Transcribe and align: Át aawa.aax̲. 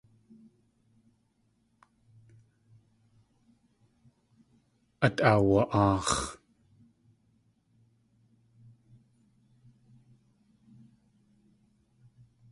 Át 5.05 5.17
aawa.aax̲. 5.31 6.19